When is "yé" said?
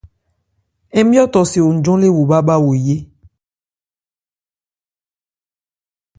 2.85-2.95